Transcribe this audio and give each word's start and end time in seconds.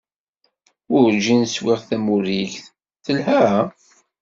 Werǧin 0.89 1.43
swiɣ 1.53 1.79
tamurrigt. 1.87 2.65
Telha? 3.05 3.47